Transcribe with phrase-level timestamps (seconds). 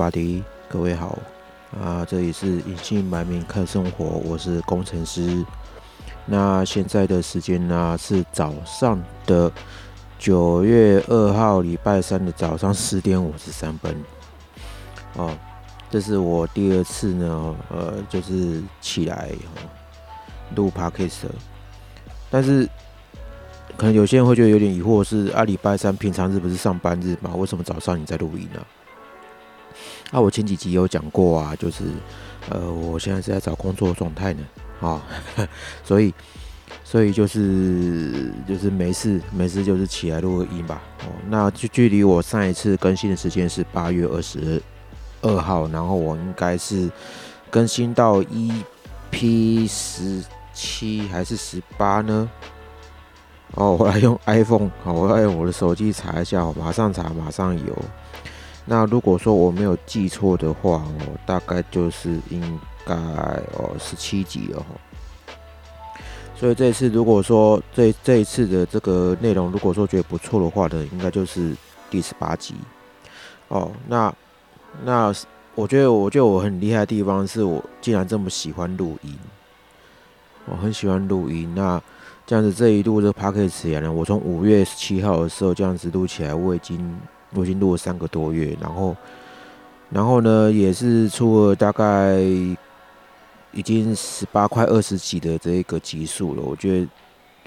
[0.00, 1.18] 嘿，Hello everybody，各位好
[1.78, 2.06] 啊！
[2.08, 5.44] 这里是隐姓埋名看生活，我是工程师。
[6.24, 9.52] 那现在的时间呢是早上的
[10.18, 13.94] 九月二号礼拜三的早上十点五十三分。
[15.16, 15.36] 哦，
[15.90, 19.30] 这是我第二次呢，呃，就是起来
[20.54, 21.26] 录 podcast，
[22.30, 22.66] 但是。
[23.76, 27.34] 可能有些人会觉得有点疑惑，是啊，礼拜三平常日不是上班日吗？
[27.34, 28.60] 为什么早上你在录音呢？
[30.10, 31.84] 那我前几集有讲过啊，就是
[32.48, 34.42] 呃，我现在是在找工作状态呢，
[34.80, 35.02] 啊，
[35.84, 36.12] 所以
[36.82, 40.82] 所以就是就是没事没事，就是起来录个音吧。
[41.04, 44.60] 哦，那就距离我上一次更新的时间是八月二十
[45.22, 46.90] 二号，然后我应该是
[47.48, 52.28] 更新到 EP 十七还是十八呢？
[53.54, 57.76] 哦，我来用 iPhone，好，我要用我的手机查一下，马上查，马上有。
[58.72, 62.40] 那如果说我没有记错的话，哦，大概就是应
[62.86, 65.34] 该哦十七集了哈。
[66.36, 71.52] 所以这次如果说这这一次的这个内容，如果说觉得不错的话呢，应该就是
[71.90, 72.54] 第十八集。
[73.48, 74.14] 哦，那
[74.84, 75.12] 那
[75.56, 79.18] 我觉得，我觉得我很厉害的地方是我竟然这么喜欢录音，
[80.46, 81.52] 我很喜欢录音。
[81.56, 81.82] 那
[82.24, 86.96] 这样子这一路这 p a c k a g e 呢，我从五月十七号的时候这样子录起来，我已经
[87.34, 88.96] 我已经录了三个多月，然后
[89.90, 92.18] 然后呢也是出了大概
[93.52, 96.88] 已经十八块二十几的这一个集数了，我觉得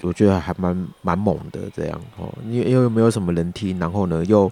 [0.02, 4.50] 我觉得还蛮蛮猛的这样哦，因为因为没有什么人听，然后呢又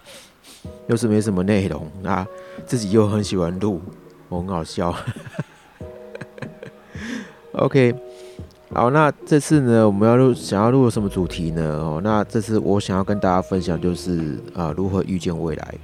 [0.87, 2.26] 又是没什么内容啊，
[2.64, 3.81] 自己又很喜欢录，
[4.28, 4.94] 我很好笑，
[7.53, 7.94] OK。
[8.75, 11.62] 好，那这次呢，我们要录想要录什么主题呢？
[11.62, 15.75] 哦，那这次我想要跟大家分享就是啊，如何预见未来，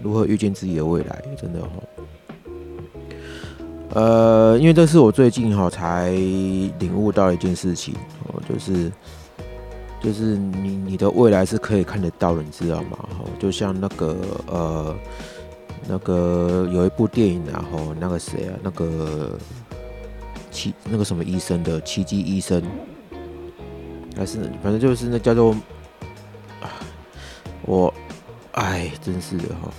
[0.00, 1.68] 如何预见自己的未来，真的哈。
[3.94, 7.94] 呃，因为这是我最近哈才领悟到一件事情
[8.28, 8.92] 哦，就是
[10.00, 12.96] 就是你你的未来是可以看得到的，你知道吗？
[13.18, 14.16] 哈，就像那个
[14.46, 14.94] 呃
[15.88, 19.36] 那个有一部电影，然后那个谁啊，那个。
[20.56, 22.62] 奇那个什么医生的奇迹医生，
[24.16, 25.54] 还是反正就是那叫做
[27.60, 27.92] 我，
[28.52, 29.70] 哎，真是的哈。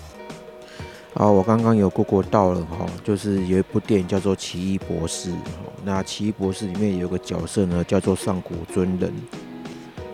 [1.15, 5.39] 啊，我刚刚有过过道了哈，就是有一部电影叫做《奇异博士》哈。
[5.83, 9.11] 那《奇异博士》里面有个角色呢，叫做上古尊人。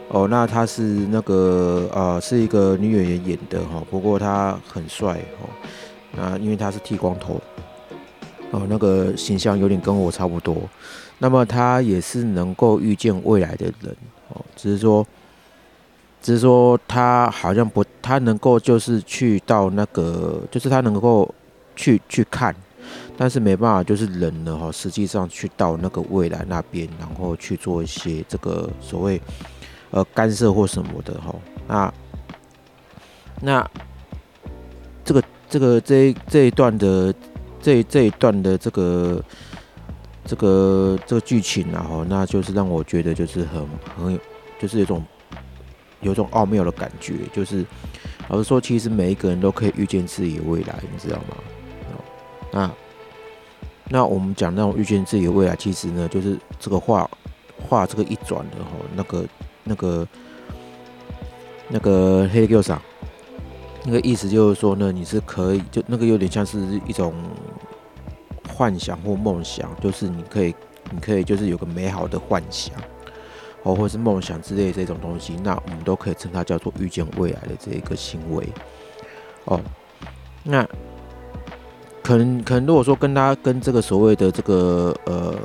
[0.08, 5.50] 哦，那他是那个啊，是一个女演员演的哈，不过他很帅哈。
[6.16, 7.42] 那因为他是剃光头。
[8.54, 10.56] 哦，那个形象有点跟我差不多，
[11.18, 13.96] 那么他也是能够预见未来的人
[14.30, 15.04] 哦，只是说，
[16.22, 21.34] 只是说他好像不，他能够就是去到那个，就是他能够
[21.76, 22.56] 去去看，
[23.18, 29.20] 但是没办法，就是人呢哈，实际上去到那个未来那边，然后去做一些这个所谓
[29.90, 31.34] 呃干涉或什么的哈，
[31.68, 31.94] 那
[33.42, 33.72] 那
[35.04, 37.12] 这个这个这这一段的。
[37.64, 39.24] 这这一段的这个
[40.26, 43.66] 这个这个剧情，然后那就是让我觉得就是很
[43.96, 44.20] 很有，
[44.60, 45.02] 就是有种
[46.02, 47.14] 有种奥妙的感觉。
[47.32, 47.66] 就是
[48.28, 51.38] 老实说，其实每一个人都可以预见自己的未来，你知道吗？
[52.52, 52.72] 那
[53.88, 57.10] 那我们讲那种预见自己的未来，其实呢，就是这个画
[57.66, 59.26] 画这个一转的哈，那个
[59.64, 60.08] 那个
[61.70, 62.82] 那个黑狗上。
[63.86, 66.58] 那个意思就是说呢，你是可以，就那个有点像是
[66.88, 67.14] 一种
[68.54, 70.54] 幻想或梦想，就是你可以，
[70.92, 72.76] 你可以就是有个美好的幻想，
[73.64, 78.48] 哦，或是梦想之类这种东西，那我们都可以称它叫做预见未来的这一个行为，
[79.46, 79.60] 哦，
[80.44, 80.68] 那
[82.04, 85.36] 可能可能如果说跟他跟这个所谓的这个呃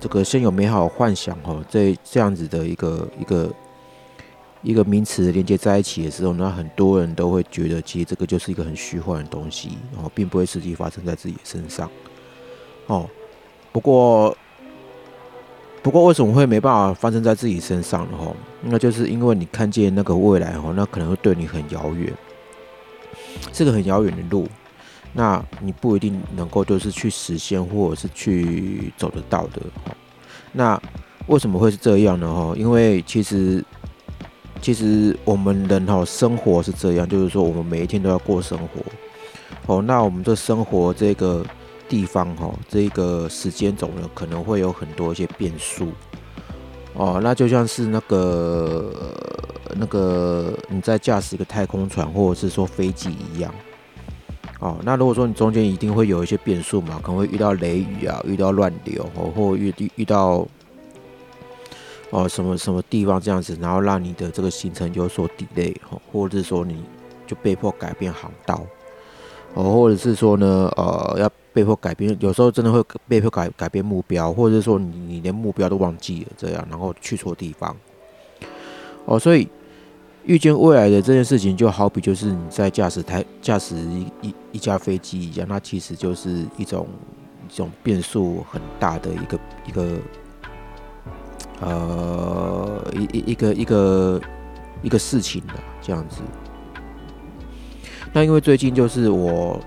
[0.00, 3.52] 这个先有美好幻想哦，这这样子的一个一个。
[4.66, 11.90] 一个名词连接在一起的时候，那很多人都会觉得，其实这个就是一个很虚幻的东西，然后并不会实际发生在自己的身上。
[12.86, 13.08] 哦，
[13.72, 14.36] 不过，
[15.82, 18.18] 不过为什么会没办法发生在自己身上呢？
[18.18, 18.32] 哈，
[18.62, 22.12] 那就是因为你看见那个未来，哈，那可能会对你很遥远，
[23.52, 24.48] 是个很遥远的路，
[25.12, 29.62] 那你不一定能够就是去实现或者是去走得到的。
[30.52, 30.80] 那
[31.26, 32.32] 为什么会是这样呢？
[32.32, 33.64] 哈，因为其实。
[34.62, 38.80] 其实我们人哈生活是这样，就是说我们每一天都要过生活，
[39.66, 41.44] 哦，那我们这生活这个
[41.88, 45.88] 地方哈，这个时间总呢可能会有很多一些变数，
[46.94, 48.92] 哦，那就像是那个
[49.76, 53.54] 那个你在驾驶一个太空船或者是说飞机一样。
[54.60, 60.46] 哦，那如果说你中间一定会有一些变数嘛，可能会遇到雷雨啊，遇到乱流，哦，或遇遇到
[62.08, 66.82] 哦什么什么地方这样子，然后让你的这个行程有所 delay，哦，或者是说你
[67.26, 68.64] 就被迫改变航道，
[69.54, 77.74] 哦，或者是说呢，呃，要被迫改变，有时候真的会被迫改改变目标，或者是说你你连目标都忘记了这样，然后去错地方，
[79.06, 79.48] 哦，所以。
[80.26, 86.86] 预见未来的这件事情，就好比就是你在驾驶台驾驶一一一架飞机一样，那其实就是一种
[87.46, 89.98] 一种变数很大的一个一个
[91.60, 94.20] 呃一一一个一个
[94.80, 95.52] 一个事情的
[95.82, 96.22] 这样子。
[98.14, 99.60] 那因为最近就是我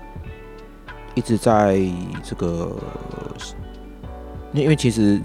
[1.14, 1.78] 一直在
[2.24, 2.74] 这个，
[4.52, 5.20] 因为其实。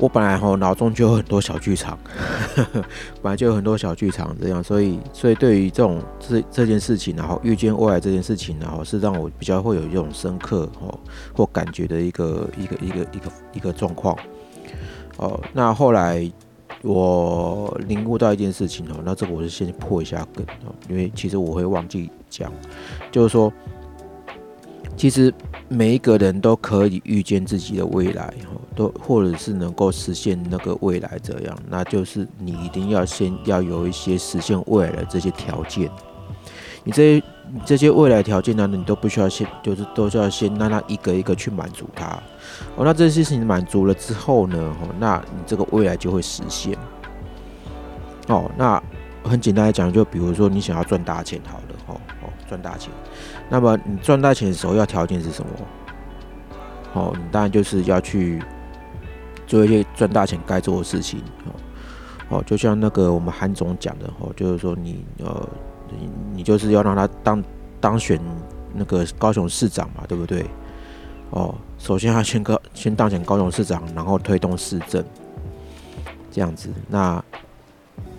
[0.00, 1.98] 我本来哈脑中就有很多小剧场，
[3.20, 10.96] 本来就有很多小剧场这样，所以所以对于这种这这件事情，然后预见未来这件事情，然后是让我比较会有一种深刻哦
[11.34, 14.16] 或感觉的一个一个一个一个一个状况。
[15.16, 16.30] 哦，那后来
[16.82, 22.52] 我领悟到一件事情哦，那这个我是先破一下梗哦，因为其实我会忘记讲，
[23.10, 23.52] 就是说。
[24.96, 25.32] 其实
[25.68, 28.34] 每一个人都可以预见自己的未来，
[28.74, 35.88] 都或者是能够实现那个未来这样，那就是你一定要先要有一些实现未来的这些条件。
[36.82, 37.24] 你这些
[37.64, 42.20] 这些未来条件呢，你都不需要先，就是都需要先让他一个一个去满足他。
[42.76, 46.76] 哦，那这些事情满足了之后呢，哦，那你这个未来就会实现。
[48.28, 48.82] 哦，那
[49.24, 52.92] 很简单来讲，就比如说你想要赚大钱，好了，哦哦，赚大钱。
[53.48, 55.50] 那么你赚大钱的首要条件是什么？
[56.94, 58.42] 哦，你当然就是要去
[59.46, 61.20] 做一些赚大钱该做的事情。
[61.46, 61.52] 哦
[62.30, 65.48] 哦，就像那个我们韩总讲的，哦，就是说你呃，
[65.90, 67.42] 你你就是要让他当
[67.80, 68.20] 当选
[68.74, 70.44] 那个高雄市长嘛，对不对？
[71.30, 75.04] 哦，首先他先高先当选高雄市长，然后推动市政，
[76.30, 77.22] 这样子，那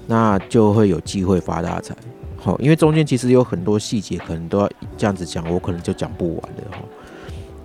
[0.08, 1.96] 那就会有机会发大财。
[2.38, 6.78] 好，因为中间其实有很多细节，可能都要这样子讲，我可能就讲不完的哈。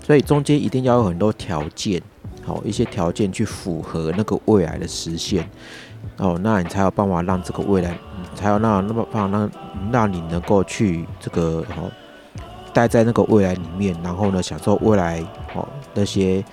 [0.03, 2.03] 所以中间一定要有很多条件，
[2.43, 5.49] 好一些条件去符合那个未来的实现，
[6.17, 7.97] 哦，那你才有办法让这个未来，
[8.35, 9.51] 才有那那么办法让
[9.93, 11.91] 让你能够去这个哦，
[12.75, 15.25] 待在那个未来里面，然后呢，享受未来
[15.55, 16.45] 哦那些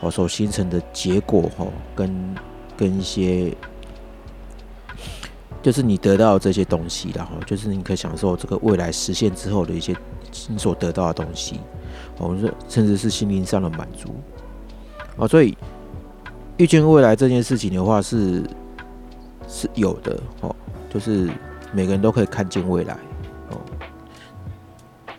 [0.00, 1.66] 哦所形成的结果哦，
[1.96, 2.34] 跟
[2.76, 3.52] 跟一些。
[5.62, 9.94] 就是你得到这些东西，然后就是你可以享受这个未来实现之后的一些
[10.48, 11.60] 你所得到的东西，
[12.16, 14.14] 我们说甚至是心灵上的满足
[15.18, 15.28] 啊。
[15.28, 15.54] 所以
[16.56, 18.42] 预见未来这件事情的话是
[19.46, 20.56] 是有的哦，
[20.88, 21.28] 就是
[21.74, 22.94] 每个人都可以看见未来
[23.50, 23.60] 哦。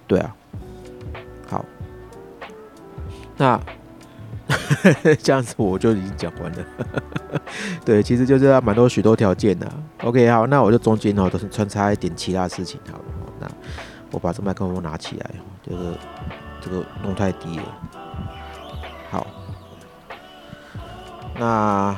[0.08, 0.36] 对啊，
[3.42, 3.60] 那。
[5.24, 6.58] 这样子我就已经讲完了。
[7.86, 9.72] 对，其实就是要蛮多许多条件的。
[10.04, 13.06] OK，好，那我就中间哦都是穿插一点其他事情好了。
[13.40, 13.48] 那
[14.12, 15.32] 我把这麦克风拿起来，
[15.64, 15.94] 就是
[16.60, 17.64] 这个弄太低了。
[19.10, 19.26] 好，
[21.40, 21.96] 那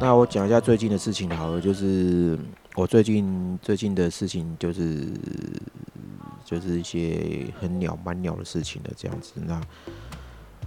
[0.00, 2.36] 那我讲一下最近的事情好了，就是
[2.74, 5.06] 我最近最近的事情就是
[6.46, 9.32] 就是一些很鸟蛮鸟的事情的这样子。
[9.44, 9.60] 那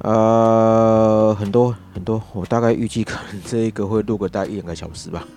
[0.02, 5.28] 呃，很多很多，我大概预计可能这一个会录个大概一两个小时吧，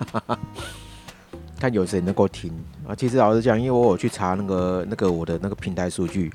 [1.58, 2.52] 看有谁能够听
[2.86, 2.94] 啊。
[2.94, 6.32] 其实老实讲，因为我有去查那个那个我的那个平台数据，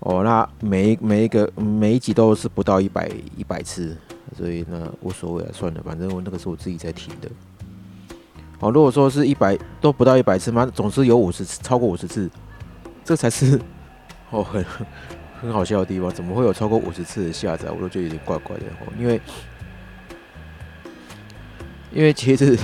[0.00, 3.96] 哦，那每一每一个每一集都是不到一百一百次，
[4.36, 7.30] 所以那无所谓了，算了，反正我那个是我自己在听的。
[8.60, 12.30] 哦，如果说是一百都不到一百次嘛，总是有五十次，超过五十次，
[13.04, 13.60] 这才是
[14.30, 14.64] 哦很。
[15.42, 17.70] 很好笑的地方，怎么会有超过五十次的下载？
[17.70, 18.90] 我都觉得有点怪怪的哦。
[18.98, 19.20] 因为，
[21.92, 22.58] 因为其实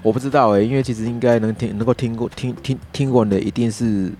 [0.00, 4.12] 我不知道哎，因为其实应该能听、能够听过、听听听完的，一定是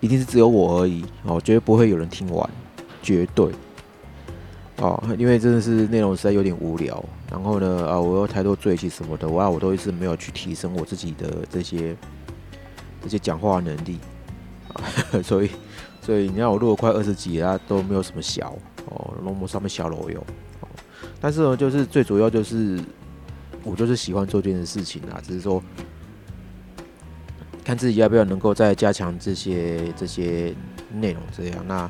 [0.00, 2.50] 一定是只有我而已哦，绝对不会有人听完，
[3.02, 3.50] 绝对
[4.76, 5.02] 哦。
[5.16, 11.96] 因为真的是内容实在有点无聊，然后呢啊，我有太多罪气什么的，哇，我都一直没有去提升我自己的这些
[13.02, 13.98] 这些讲话能力
[15.22, 15.50] 所以。
[16.04, 20.20] 所以你看我录了快二十集啊，都没有什么小哦，龙膜上面小楼有。
[21.20, 22.80] 但是呢，就是最主要就是
[23.62, 25.62] 我就是喜欢做这件事情啊，只是说
[27.64, 30.52] 看自己要不要能够再加强这些这些
[30.92, 31.64] 内容这样。
[31.68, 31.88] 那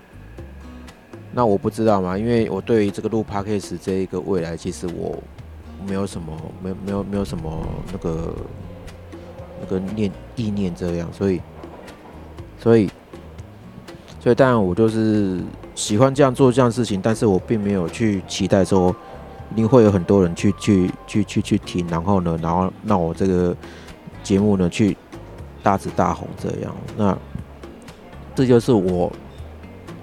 [1.32, 5.22] 那我不知道嘛，因为我对于这个录 podcast 这一个未来，其实我
[5.88, 8.36] 没有什么，没有没有没有什么那个
[9.68, 11.40] 跟念意念这样，所以
[12.58, 12.90] 所以
[14.20, 15.40] 所以当然我就是
[15.74, 18.94] 喜欢这样做这样事情，但是我并没有去期待说
[19.52, 23.54] 一定会有很多人去去去去去听，然后呢，然后让我这个
[24.22, 24.96] 节目呢去
[25.62, 27.16] 大紫大红这样，那
[28.34, 29.12] 这就是我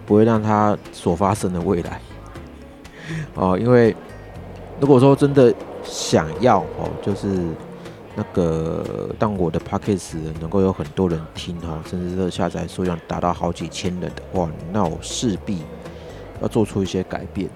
[0.05, 2.01] 不会让它所发生的未来。
[3.35, 3.95] 哦，因为
[4.79, 7.27] 如果说真的想要哦，就是
[8.19, 15.63] 那个当我的 p a c k a g e 能够有很多人听哈，甚至是下载数量达到好几千人的话，那我势必
[16.41, 17.49] 要做出一些改变。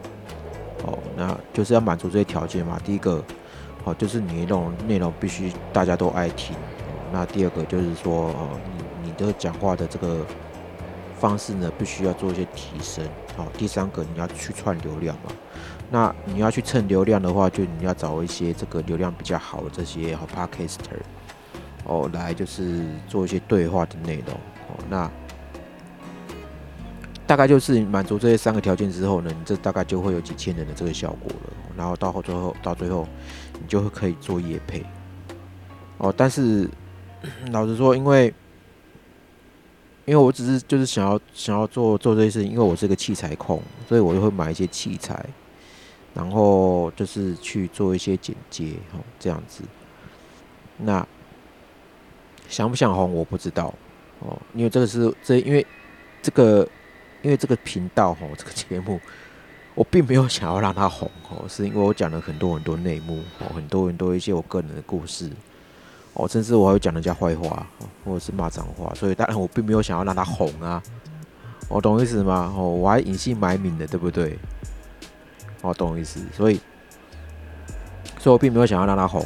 [0.85, 2.79] 哦，那就是要满足这些条件嘛。
[2.81, 3.21] 第一个，
[3.83, 6.55] 哦，就是你那种内容必须大家都爱听。
[7.11, 8.47] 那第二个就是说，哦，
[9.01, 10.25] 你你的讲话的这个
[11.19, 13.05] 方式呢，必须要做一些提升。
[13.35, 15.31] 好，第三个你要去串流量嘛？
[15.93, 20.97] 那你要去蹭流量的话，就你要找一些这个流量比较好的这些好 podcaster
[21.83, 24.35] 哦，来就是做一些对话的内容
[24.69, 24.83] 哦。
[24.89, 25.11] 那
[27.27, 31.53] 大概就是满足这些三个条件之后呢，你这大概就会有几千人的这个效果了。
[31.77, 33.07] 然后到后最后到最后，
[33.61, 34.83] 你就会可以做夜配
[35.99, 36.11] 哦。
[36.17, 36.67] 但是
[37.51, 38.33] 老实说，因为
[40.05, 45.23] 因为我只是就是想要想要做做这些事情，因为我是个器材控，所以我就会买一些器材，
[46.13, 49.63] 然后就是去做一些剪接，哦，这样子。
[50.77, 51.05] 那
[52.49, 53.73] 想不想红我不知道
[54.19, 55.65] 哦，因为这个是这因为
[56.21, 56.67] 这个
[57.21, 58.99] 因为这个频道哦，这个节目
[59.75, 65.29] 我并没有想要让它红哦，是因为我讲了很多很多内幕哦，很多很多一些我个人的故事。
[66.15, 67.65] 哦，甚至我还会讲人家坏话，
[68.05, 70.79] 或者是骂脏话，所以当然我并没有想要让他红啊，
[71.67, 72.53] 我懂意思吗？
[72.55, 74.37] 哦，我还隐姓埋名的，对不对？
[75.63, 76.59] 哦，懂我意思，所以，
[78.19, 79.25] 所以我并没有想要让他红。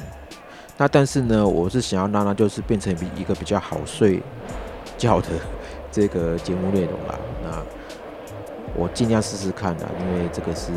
[0.78, 4.22] 那但是呢，我是想要让他就是变成一个比较好睡
[4.98, 5.28] 觉的
[5.92, 7.20] 这个节目内容啦。
[7.44, 7.62] 那
[8.76, 10.72] 我尽量试试看啦，因为这个是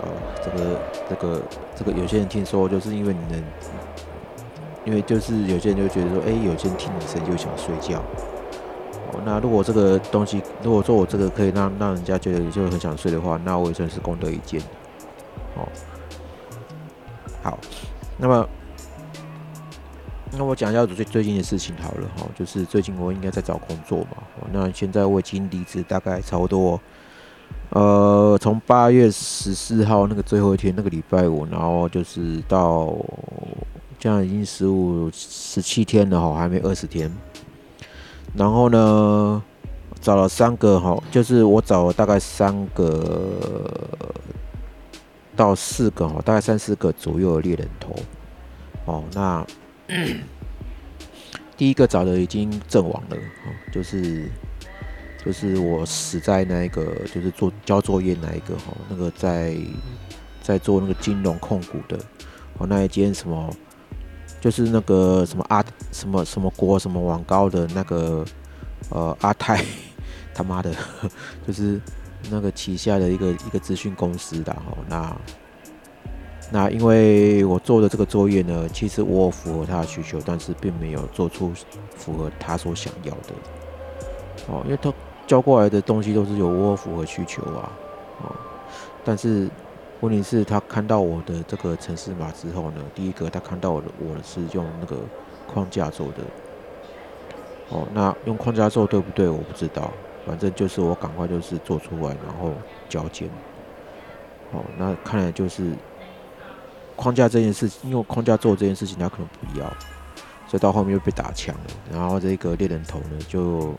[0.00, 0.08] 呃，
[0.42, 1.42] 这个这个
[1.76, 3.44] 这个有些人听说就是因为你能。
[4.86, 7.98] 因为就是有些人就觉得说，哎，有些人听你声就想睡觉。
[9.10, 14.62] 哦，那如果这个东西，如果说我这个可以让让人家觉得就很想睡的话，那我也算是功德一件。
[15.56, 15.68] 哦，
[17.42, 17.58] 好，
[18.16, 18.48] 那么，
[20.32, 24.18] 那我讲一下最最近的事情好了哈，就是最近我应该在找工作嘛。
[24.52, 26.80] 那现在我已经离职，大概差不多，
[27.70, 32.94] 呃，从八月十四号那个最后一天那个礼拜五，然后就是到。
[33.98, 37.10] 这样已经十五、十七天了哈，还没二十天。
[38.34, 39.42] 然后呢，
[40.02, 43.32] 找了三个哈，就是我找了大概三个
[45.36, 47.94] 到四个哦，大概三四个左右的猎人头。
[48.86, 49.46] 哦，那
[51.56, 53.16] 第一个找的已经阵亡了，
[53.72, 54.28] 就是
[55.24, 59.56] 就是我死在那一个，就是做交作业那一个哈，那个在
[60.42, 61.96] 在做那个金融控股的
[62.58, 63.54] 哦，那一间什么。
[64.38, 68.24] 就是那个什么阿什么什么国什么网高的那个
[68.90, 69.64] 呃阿泰
[70.34, 70.72] 他妈的，
[71.44, 71.80] 就是
[72.30, 74.76] 那个旗下的一个一个资讯公司的哈。
[74.88, 75.16] 那
[76.50, 81.52] 那因为我做的这个作业呢，其实我符合他的需求，但是并没有做出
[81.96, 83.32] 符合他所想要的
[84.48, 84.92] 哦，因为他
[85.26, 87.72] 交过来的东西都是有我符合需求啊，
[88.22, 88.36] 哦，
[89.04, 89.48] 但是。
[90.02, 94.98] 问题是，他看到我的这个城市码之后呢，第一个他看到我的我是用那个
[95.50, 96.16] 框架做的，
[97.70, 99.26] 哦，那用框架做对不对？
[99.26, 99.90] 我不知道，
[100.26, 102.52] 反正就是我赶快就是做出来，然后
[102.88, 103.28] 交件。
[104.52, 105.72] 哦，那看来就是
[106.96, 109.66] 框架这件事，因为框架做这件事情他可能不要，
[110.46, 111.70] 所以到后面又被打枪了。
[111.92, 113.74] 然后这个猎人头呢，就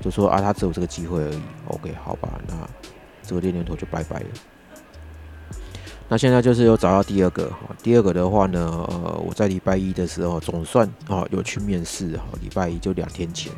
[0.00, 1.42] 就说啊，他只有这个机会而已。
[1.68, 2.54] OK，好吧，那
[3.22, 4.26] 这个猎人头就拜拜了。
[6.06, 7.50] 那现在就是又找到第二个，
[7.82, 13.50] 第二个的话呢，呃，我在礼拜一的时候总算啊有去面试哈，礼拜一就两天前，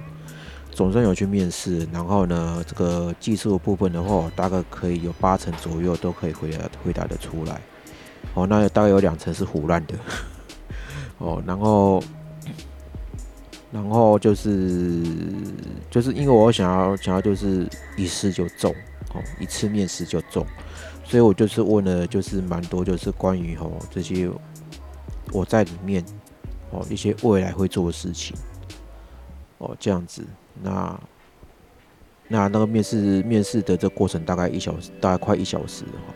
[0.76, 7.58] 总算有去面试，然后呢，这个技术部分的话，大概可以有八成左右都可以回答回答的出来，
[8.34, 9.94] 哦，那大概有两成是胡乱的，
[11.16, 12.02] 哦，然后，
[13.72, 15.02] 然后就是
[15.90, 17.66] 就是因为我想要想要就是
[17.96, 18.70] 一试就中，
[19.14, 20.46] 哦，一次面试就中。
[21.04, 24.28] 所以我就是问了，就是蛮多，就是关于吼这些
[25.32, 26.04] 我在里面
[26.70, 28.36] 哦一些未来会做的事情
[29.56, 30.22] 哦这样子。
[30.62, 31.00] 那
[32.28, 36.14] 那那个面试面试的这过程大概一小时，大概快一小时哈。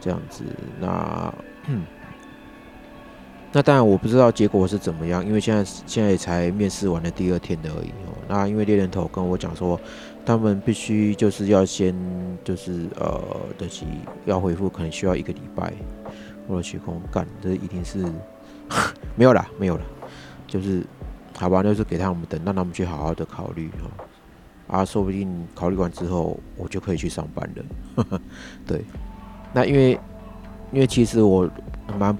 [0.00, 0.44] 这样子。
[0.80, 1.34] 那
[3.50, 8.14] 那当然我不知道结果是怎么样，因为现在现在才面试完了第二天的而已哦。
[8.28, 9.80] 那因为猎人头跟我讲说，
[10.24, 11.94] 他们必须就是要先
[12.44, 13.20] 就是呃
[13.56, 13.84] 的是
[14.26, 15.72] 要回复，可能需要一个礼拜。
[16.46, 18.04] 我的虚空干，这一定是
[19.16, 19.82] 没有啦，没有了，
[20.46, 20.82] 就是
[21.38, 24.78] 好吧，就是给他们等，让他们去好好的考虑哈。
[24.78, 28.20] 啊，说不定考虑完之后，我就可以去上班了。
[28.66, 28.84] 对，
[29.52, 29.92] 那因为
[30.72, 31.48] 因为其实我
[31.96, 32.18] 蛮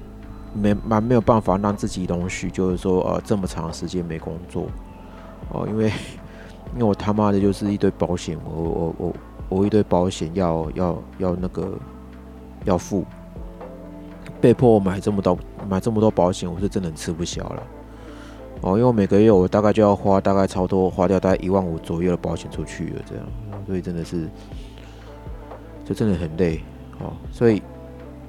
[0.55, 4.69] 没蛮没有办法让自己容许，就是说呃这么长时间没工作
[5.51, 5.93] 哦，因为
[6.75, 9.15] 因为我他妈的就是一堆保险，我我我
[9.49, 11.77] 我一堆保险要要要那个
[12.65, 13.05] 要付，
[14.41, 15.37] 被迫买这么多
[15.69, 17.63] 买这么多保险，我是真的吃不消了。
[18.61, 23.25] 哦，因为我每个月我大概就要花大概超多花掉大概一万五左右的保险出去了，这样，
[23.67, 24.29] 所以真的是，
[25.85, 26.61] 就真的很累，
[26.99, 27.63] 哦，所以，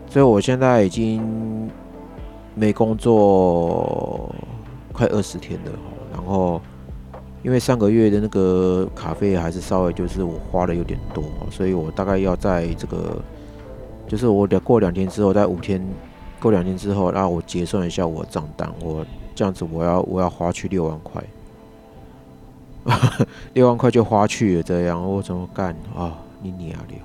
[0.07, 1.67] 所以我现在已经
[2.53, 4.33] 没工作
[4.93, 5.71] 快二十天了，
[6.13, 6.62] 然后，
[7.41, 13.19] 因为上个月的那个卡费还是稍微就是我花的有点多，所以我大概要在这个，
[14.07, 15.83] 就是我两过两天之后，在五天
[16.39, 19.03] 过两天之后，然后我结算一下我账单，我。
[19.39, 21.24] 这样子，我要我要花去六万块，
[23.55, 24.63] 六万块就花去了。
[24.63, 26.13] 这样我怎么干啊？
[26.41, 26.95] 你你啊，你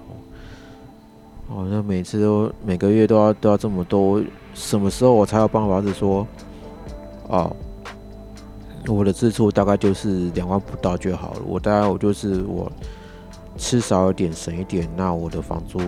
[1.48, 4.20] 哦，那每次都每个月都要都要这么多，
[4.52, 6.26] 什么时候我才有办法是说，
[7.28, 7.54] 哦，
[8.88, 11.42] 我的支出大概就是两万不到就好了。
[11.46, 12.68] 我大概我就是我
[13.56, 15.78] 吃少一点，省一点，那我的房租，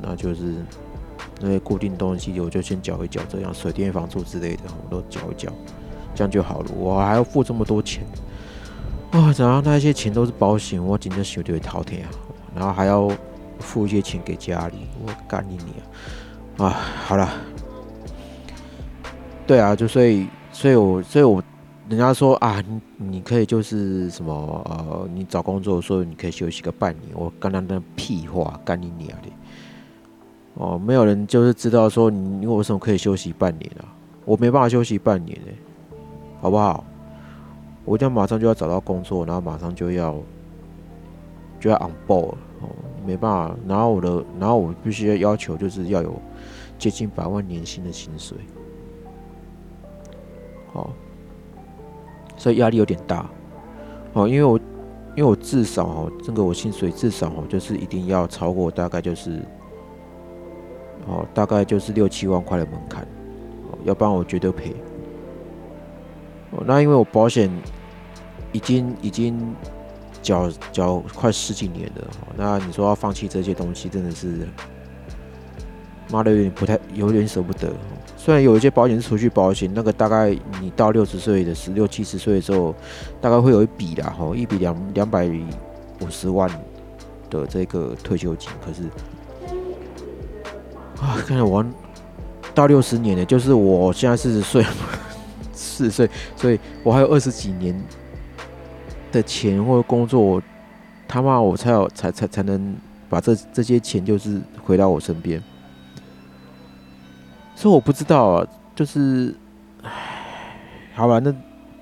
[0.00, 0.54] 那就是。
[1.40, 5.52] 那些固定东西我就先缴一缴，这样水电房租之类的我都缴一缴，
[6.14, 6.70] 这样就好了。
[6.76, 8.04] 我还要付这么多钱
[9.12, 9.34] 啊！
[9.38, 12.10] 然后那些钱都是保险，我今天手就会滔天啊！
[12.54, 13.10] 然后还要
[13.60, 16.68] 付一些钱给家里，我干你你啊！
[16.68, 17.30] 啊，好了，
[19.46, 21.42] 对啊，就所以，所以我，所以我，
[21.88, 24.32] 人家说啊，你你可以就是什么
[24.64, 29.28] 呃，你找工作的时候你可以休息个半年，我刚刚那屁话，干你娘的！
[30.58, 33.84] 哦，没有人就是知道说你你为什么可以休息半年啊？
[34.24, 35.52] 我没办法休息半年哎，
[36.40, 36.82] 好不好？
[37.84, 40.16] 我一定要马上就要找到工作，然后马上就要
[41.60, 42.70] 就要 on board 哦，
[43.06, 43.54] 没办法。
[43.68, 46.14] 然后我的，然后我必须要要求就是要有
[46.78, 48.38] 接近百万年薪的薪水，
[50.72, 50.88] 哦，
[52.38, 53.28] 所以压力有点大
[54.14, 54.58] 哦，因为我
[55.14, 59.42] 因为我至少哦，这个我薪水至少哦，就是一定要超过大概就是。
[61.06, 63.02] 哦，大概就是六七万块的门槛，
[63.70, 64.74] 哦，要不然我绝对赔。
[66.50, 67.50] 哦，那因为我保险
[68.52, 69.54] 已经已经
[70.20, 74.48] 缴缴快十几年了，那你说要放弃这些东西，真的是
[76.10, 77.72] 妈的有点不太有点舍不得。
[78.16, 82.74] 虽然有一些保险是储蓄保险，那个大概你到六十岁的十六七十岁的时候，
[83.20, 85.26] 大概会有一笔的哈，一笔两两百
[86.00, 86.50] 五十万
[87.30, 88.82] 的这个退休金，可是。
[91.00, 91.64] 啊，看来我
[92.54, 94.64] 到六十年了，就是我现在四十岁，
[95.52, 97.78] 四十岁，所以我还有二十几年
[99.12, 100.42] 的钱或者工作，
[101.06, 102.74] 他妈我才有才才才能
[103.08, 105.42] 把这这些钱就是回到我身边。
[107.54, 109.34] 所以我不知道啊，就是，
[109.82, 109.90] 唉，
[110.94, 111.34] 好吧，那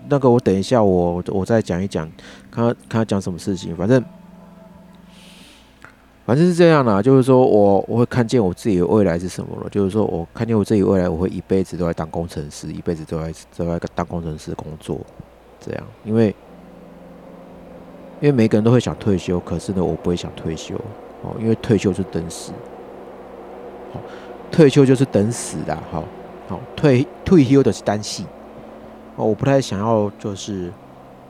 [0.08, 2.10] 那个我等一下我我再讲一讲，
[2.50, 4.04] 看他看他讲什么事情，反正。
[6.26, 9.68] 反正是这样的，就是说我我会看见我自己的未来是什么了。
[9.68, 14.98] 就是说我看见我自己未来，我会一辈子都在当工程师，一辈子都在都在当工程师工作。
[15.60, 16.28] 这样，因为
[18.20, 20.74] 因为每个人都会想退休，可是呢，我不会想退休
[21.22, 22.52] 哦，因为退休是等死。
[23.92, 24.00] 好，
[24.50, 25.76] 退休就是等死的。
[25.90, 26.04] 好，
[26.48, 28.24] 好退退休的是单戏
[29.16, 30.72] 哦，我不太想要就是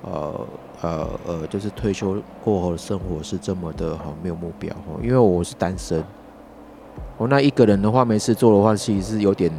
[0.03, 0.47] 呃。
[0.85, 5.01] 呃呃，就是退休过后的生活是这么的好，没有目标哦。
[5.03, 6.05] 因为我是单身，
[7.17, 9.51] 我那一个人的话没事做的话，其实是有点，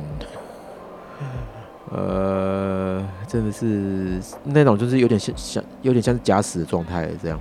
[1.91, 7.39] 呃，真的是那种就是有点像像有点像是假死的状态这样。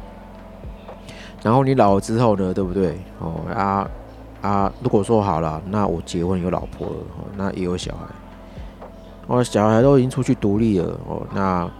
[1.43, 2.97] 然后你老了之后呢，对不对？
[3.21, 3.87] 哦啊
[4.41, 8.07] 啊，如果说好了，那我结婚有老婆了，哦，那也有小孩，
[9.27, 11.71] 我小孩都已经出去独立了哦，那。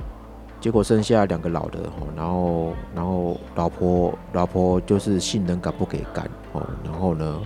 [0.65, 1.79] 结果剩下两个老的，
[2.17, 6.25] 然后然后老婆老婆就是性能感不给干
[6.55, 7.39] 哦，然后呢，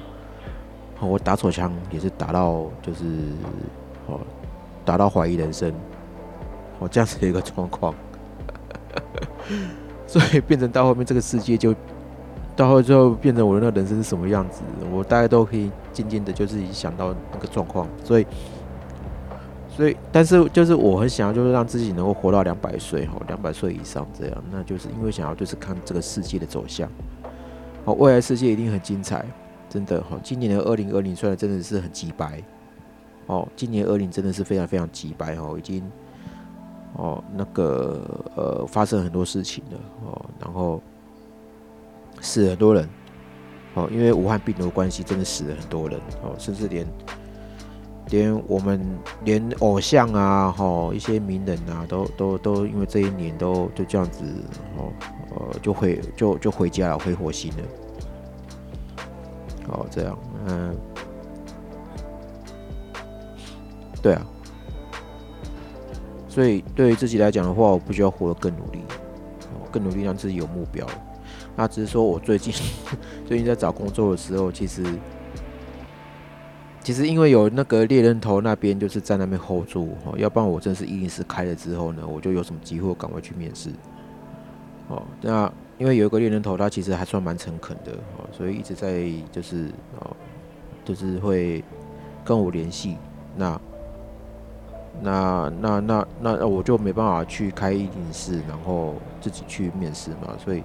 [1.00, 3.06] 我打手枪也是打到就是
[4.06, 4.20] 哦，
[4.84, 5.74] 打到怀疑人生，
[6.78, 7.92] 哦这样子的一个状况，
[10.06, 11.74] 所以变成到后面这个世界就
[12.54, 18.26] 到后最后变成我的那个人生是什么样子，我大概都可以渐渐的，就是想到那个状况，所以，
[19.78, 26.90] 所以，但是就是我很想要，就是让自己能够活到两百岁，哈，两百岁以上这样，那就是因为想要就是看这个世界的走向，
[27.84, 29.24] 好，未来世界一定很精彩，
[29.70, 32.42] 真的，哈，今年的二零二零虽然真的是很鸡白，
[33.26, 35.88] 哦，今年二零真的是非常非常鸡白，哦，已经，
[36.94, 38.02] 哦，那个
[38.34, 40.82] 呃，发生很多事情了，哦，然后。
[42.20, 42.88] 死很多人，
[43.74, 46.84] 哦，因为武汉病毒关系，真的死了很多人，哦，甚至连
[48.10, 48.80] 连我们
[49.24, 54.22] 连偶像啊，哈，一些名人啊，都都都因为这一年都就这样子，
[54.76, 54.92] 哦，
[55.30, 57.62] 呃，就回就就回家了，回火星了，
[59.68, 60.76] 哦，这样，嗯，
[64.00, 64.26] 对啊，
[66.28, 68.80] 所以对于自己来讲的话，我不需要活得更努力，
[69.70, 70.86] 更努力让自己有目标。
[71.54, 72.54] 那只是说，我最近
[73.26, 74.82] 最近在找工作的时候，其实
[76.82, 83.70] 其实因为有那个猎人头那边就是在那边 hold 住哦，要不然我真是一零四开了之后呢，我就有什么机会赶快去面试
[84.88, 85.02] 哦。
[85.20, 89.66] 那因为有一个猎人头，他其实还算蛮诚恳的哦，所以一直在就是
[90.00, 90.16] 哦，
[90.84, 91.62] 就是会
[92.24, 92.96] 跟我联系。
[93.36, 93.60] 那
[95.02, 100.62] 那那那那我就没办法去开一零四，然后自己去面试嘛，所以。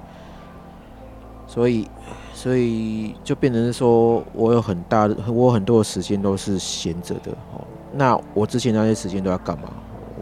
[1.46, 1.88] 所以，
[2.34, 7.64] 所以就变成说，我有很大的，我很多的时间都是闲着的哦。
[7.94, 9.72] 那我之前那些时间都要干嘛？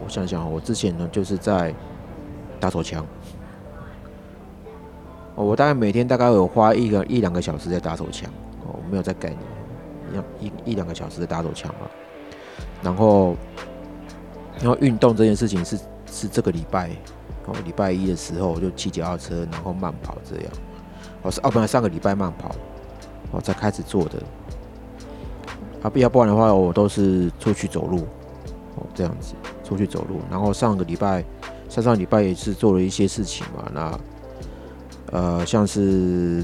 [0.04, 1.74] 我想想，我之前呢就是在
[2.60, 3.04] 打手枪。
[5.34, 8.30] 哦，我大概每天大概有花一个一两个小时在打手枪
[8.66, 11.88] 哦，我没有在概念，一一一两个小时在打手枪嘛。
[12.82, 13.34] 然后，
[14.58, 16.90] 然后运动这件事情是是这个礼拜
[17.46, 20.46] 哦，礼拜一的时候我就骑脚踏车，然后慢跑这样。
[21.22, 22.54] 我是哦，本来上个礼拜慢跑，
[23.30, 24.22] 我才开始做的。
[25.82, 28.00] 啊，不要不然的话，我都是出去走路，
[28.76, 30.20] 哦，这样子出去走路。
[30.30, 31.24] 然后上个礼拜、
[31.68, 33.70] 上上礼拜也是做了一些事情嘛。
[33.72, 34.00] 那
[35.12, 35.80] 呃，像是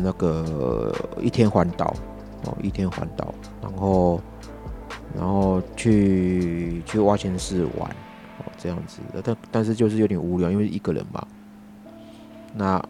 [0.02, 1.94] 那个一天环岛，
[2.46, 4.20] 哦，一天环岛，然后
[5.16, 7.88] 然后去去挖泉市玩，
[8.38, 9.00] 哦，这样子。
[9.24, 11.26] 但但是就是有点无聊，因为一个人嘛。
[12.54, 12.84] 那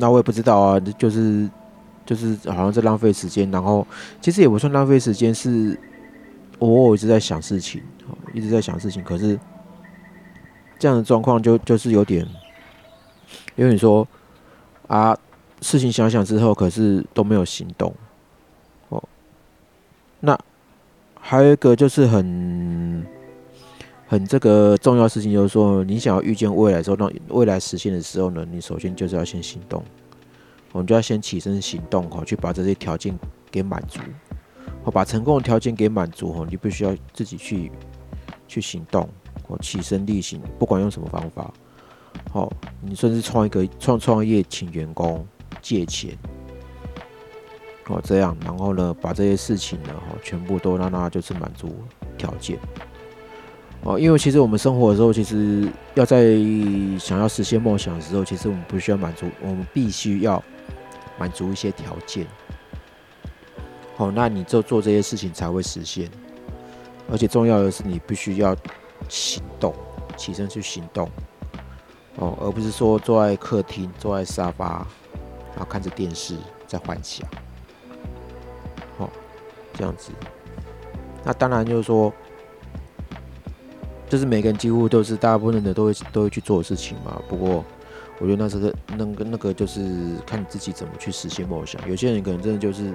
[0.00, 1.48] 那我也不知道啊，就是
[2.06, 3.86] 就是好像在浪费时间，然后
[4.20, 5.78] 其实也不算浪费时间，是
[6.58, 7.82] 我一直在想事情，
[8.32, 9.38] 一直在想事情，可是
[10.78, 12.26] 这样的状况就就是有点，
[13.56, 14.08] 有点说
[14.86, 15.16] 啊，
[15.60, 17.94] 事情想想之后，可是都没有行动，
[18.88, 19.02] 哦，
[20.20, 20.38] 那
[21.20, 23.06] 还有一个就是很。
[24.10, 29.84] 很这个重要事情就是说，你想要预见未来时候，让未来实现的时候呢，你首先就是要先行动，
[30.72, 33.16] 我们就要先起身行动哈，去把这些条件
[33.52, 34.00] 给满足，
[34.82, 37.70] 或把成功的条件给满足哈，你必须要自己去
[38.48, 39.08] 去行动，
[39.46, 41.54] 或起身力行，不管用什么方法，
[42.32, 45.24] 好，你甚至创一个创创业，请员工
[45.62, 46.18] 借钱，
[47.86, 51.76] 哦这样，然后呢，把这些事情呢哈，全部都让他就是满足
[52.18, 52.58] 条件。
[53.82, 56.34] 哦，因为其实我们生活的时候，其实要在
[56.98, 60.42] 想要实现梦想的时候，其实我们不需要满足，我们必须要
[61.18, 62.26] 满足一些条件。
[63.96, 66.10] 好，那你就做这些事情才会实现。
[67.10, 68.54] 而且重要的是，你必须要
[69.08, 69.74] 行动，
[70.14, 71.08] 起身去行动。
[72.16, 74.86] 哦，而不是说坐在客厅、坐在沙发，
[75.54, 77.26] 然后看着电视在幻想。
[78.98, 79.08] 哦，
[79.72, 80.12] 这样子。
[81.24, 82.12] 那当然就是说。
[84.10, 87.22] 就是每个人几乎都是大部分的都会都会去做的事情嘛。
[87.28, 87.64] 不过，
[88.18, 89.80] 我觉得那是个那个那个就是
[90.26, 91.80] 看你自己怎么去实现梦想。
[91.88, 92.92] 有些人可能真的就是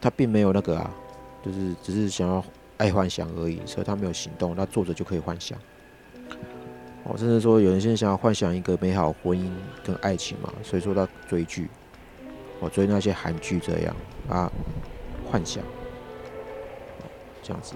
[0.00, 0.88] 他并没有那个啊，
[1.44, 2.42] 就是只是想要
[2.76, 4.54] 爱幻想而已，所以他没有行动。
[4.56, 5.58] 那坐着就可以幻想。
[7.02, 9.50] 哦，甚至说有人现在想要幻想一个美好婚姻
[9.82, 11.68] 跟爱情嘛，所以说他追剧，
[12.60, 13.96] 我追那些韩剧这样
[14.28, 14.48] 啊，
[15.28, 15.64] 幻想，
[17.42, 17.74] 这样子。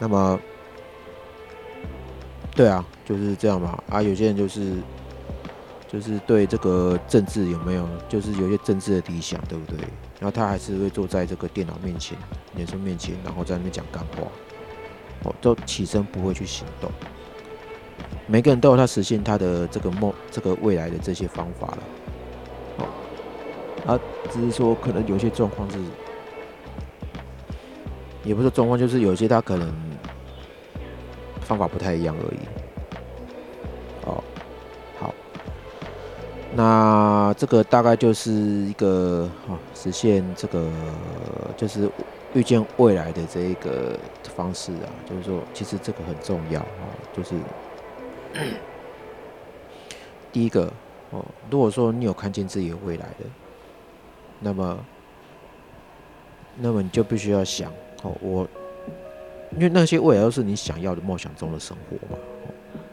[0.00, 0.40] 那么，
[2.56, 3.84] 对啊，就是这样吧。
[3.90, 4.78] 啊，有些人就是，
[5.86, 9.78] 就是对这个政治有没有，就是有些政治的理想，对不对？
[10.18, 12.16] 然后他还是会坐在这个电脑面前、
[12.54, 14.26] 脸书面前，然后在那边讲干话，
[15.24, 16.90] 哦，都起身不会去行动。
[18.26, 21.78] 每个人都有他实现他的这个梦、这个未来的这些方法了。
[23.86, 23.98] 啊，
[24.30, 25.78] 只是说可能有些状况是，
[28.24, 29.72] 也不是状况，就是有些他可能。
[31.42, 32.38] 方法不太一样而已。
[34.06, 34.22] 哦，
[35.00, 35.12] 好，
[36.54, 40.70] 那这个大概就是一个哦，实现这个
[41.56, 41.90] 就是
[42.34, 47.34] 预见未来的这一个方式啊，就是说，其实这个很重要啊，就是
[50.30, 50.72] 第一个
[51.10, 53.24] 哦，如果说你有看见自己的未来的，
[54.38, 54.78] 那么，
[56.56, 58.48] 那么你就必须要想哦，我
[59.52, 62.18] 因为那些未来都是你想要的梦想中的生活嘛，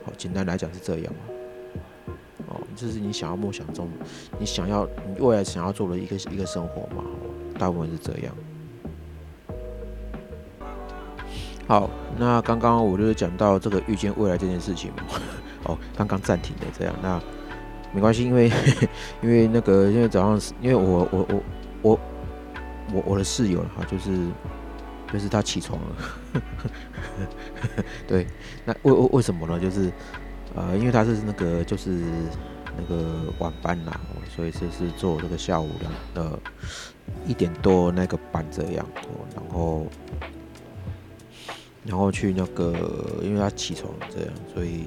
[0.05, 1.33] 好，简单来讲是这样嘛。
[2.49, 3.89] 哦这是你想要梦想中，
[4.39, 7.03] 你想要你未来想要做的一个一个生活嘛？
[7.57, 8.33] 大部分是这样。
[11.67, 15.03] 好，那刚刚我就是讲到这个预见未来这件事情嘛。
[15.63, 17.19] 哦，刚刚暂停的这样，那
[17.91, 18.49] 没关系，因为
[19.21, 21.43] 因为那个因为早上因为我我我
[21.81, 21.99] 我
[22.93, 24.11] 我我的室友哈，就是
[25.11, 26.41] 就是他起床了。
[28.07, 28.27] 对，
[28.65, 29.59] 那为为为什么呢？
[29.59, 29.91] 就是
[30.55, 32.03] 呃，因为他是那个就是。
[32.79, 35.67] 那个晚班啦，所以这是做这个下午
[36.13, 36.39] 的呃
[37.25, 38.85] 一点多那个班这样，
[39.33, 39.87] 然后
[41.83, 42.71] 然后去那个，
[43.23, 44.83] 因为他起床这样，所以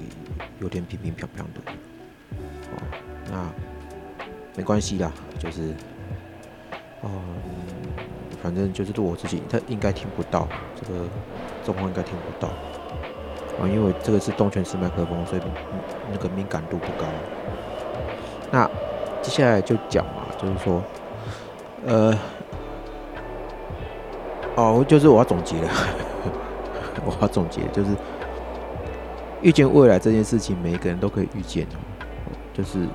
[0.61, 1.61] 有点平平飘飘的，
[2.71, 2.79] 哦，
[3.29, 3.53] 那
[4.57, 5.75] 没关系啦，就是
[7.01, 7.11] 哦，
[8.43, 11.01] 反正就是对我自己，他应该听不到这个
[11.65, 12.49] 状况，应该听不到
[13.61, 15.43] 啊，因为这个是动圈式麦克风，所以
[16.11, 17.07] 那个敏感度不高。
[18.51, 18.69] 那
[19.23, 20.83] 接下来就讲嘛，就是说，
[21.87, 22.19] 呃，
[24.57, 25.69] 哦，就是我要总结了，
[27.05, 27.91] 我要总结，就是
[29.43, 31.77] 预见未来这件事情，每一个人都可以预见的，
[32.55, 32.87] 就是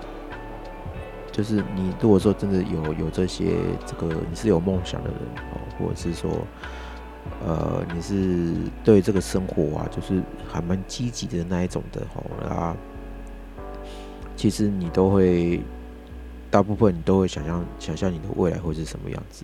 [1.36, 5.19] 就是你如果说真的有有这些这个你是有梦想的人
[5.52, 6.32] 哦，或者是说
[7.45, 8.54] 呃你是
[8.86, 12.78] 对这个生活啊，就是还蛮积极的那一种的哦啊。
[14.38, 15.60] 其实你都会，
[16.50, 19.43] 大部分你都会想象想象你的未来会是什么样子。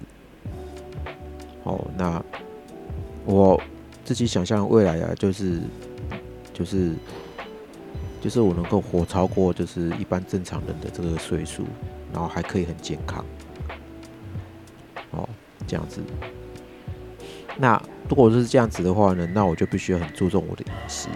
[1.64, 2.24] 哦，那
[3.26, 3.62] 我
[4.06, 5.60] 自己想象未来啊，就是
[6.54, 6.94] 就是
[8.22, 11.66] 就是我能够活超过就是一般正常人的这个岁数，
[12.14, 13.26] 然后还可以很健康。
[15.10, 15.28] 哦，
[15.68, 16.00] 这样子。
[17.58, 21.10] 那如果是这样子的话呢，那我就必须要很注重我的饮食。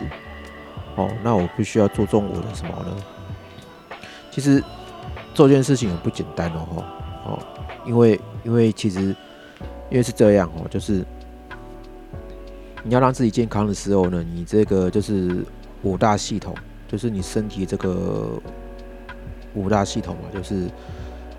[0.96, 2.98] 哦，那我必须要注重我的什么呢？
[4.32, 4.62] 其实
[5.34, 6.84] 做件事情很不简单哦，
[7.26, 7.40] 哦，
[7.86, 9.02] 因为因为其实
[9.90, 11.06] 因为是这样哦，就是
[12.84, 15.46] 你要让自己健康的时候呢，你这个就是
[15.84, 16.56] 五大系统，
[16.96, 18.40] 就是你身体这个
[19.54, 20.70] 五大系统嘛，就是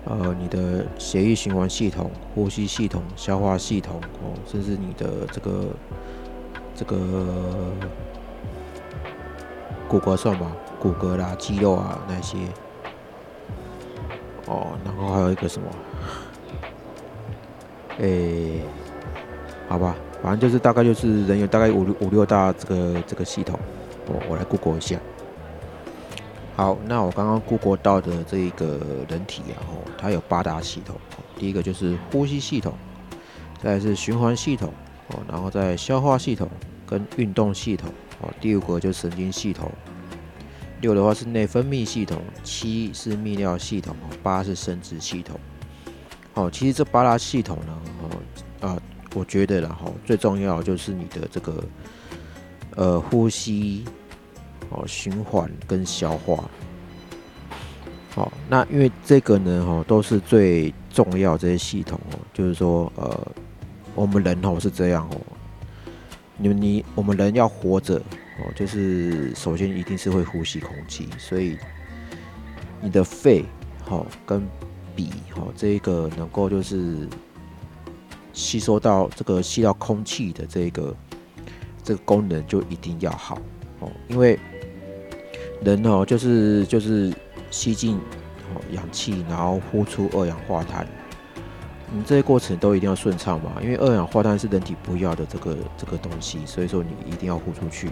[0.05, 5.65] 呃你的血液循环系统、呼吸系统、消化系统哦，甚至你的这个
[6.75, 6.99] 这个
[9.87, 10.45] 骨骼算吧，
[10.79, 12.37] 骨骼啦、肌肉啊那些。
[14.45, 15.67] 哦，然后还有一个什么？
[17.97, 18.61] 诶，
[19.67, 23.59] 好吧，反正就是大概就是人有大概五六五六大这个这个系统，
[24.05, 24.99] 我我来 Google 一下。
[26.57, 30.95] 好，那我刚刚 Google 到的这一个人体啊，哦，它有八大系统。
[31.37, 32.73] 第一个就是呼吸系统，
[33.61, 34.73] 再是循环系统，
[35.09, 36.49] 哦，然后再消化系统
[36.87, 37.91] 跟运动系统，
[38.21, 39.71] 哦，第五个就是神经系统。
[40.81, 45.39] 六的话是内分泌系统，七是泌尿系统，八是生殖系统。
[46.33, 48.81] 哦，其实这八大系统呢，哦，啊，
[49.13, 51.63] 我觉得然后最重要就是你的这个
[52.75, 53.85] 呃呼吸，
[54.69, 56.43] 哦，循环跟消化。
[58.13, 63.31] 好，那因为这个呢，哈，都是最重要这些系统哦，就是说，呃，
[63.95, 65.21] 我们人哦是这样哦，
[66.37, 68.01] 你你我们人要活着。
[68.39, 71.57] 哦，就是首先一定是会呼吸空气，所以
[72.79, 73.43] 你的肺，
[73.83, 74.47] 好跟
[74.95, 77.09] 鼻，好这一个能够就是
[78.33, 80.95] 吸收到这个吸到空气的这个
[81.83, 83.41] 这个功能就一定要好
[83.79, 84.37] 哦，因为
[85.63, 87.13] 人哦就是就是
[87.49, 87.99] 吸进
[88.71, 90.87] 氧气，然后呼出二氧化碳，
[91.91, 97.89] 你这些过程都一定要顺畅嘛，因为二氧化碳是人体不要的这个这个东西，所以说你一定要呼出去。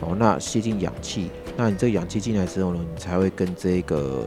[0.00, 4.26] 哦，那吸进氧气，那你这个氧气进来之后呢，你才会跟这个，